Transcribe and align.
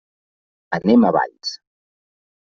Anem 0.77 1.05
a 1.05 1.11
Valls. 1.17 1.51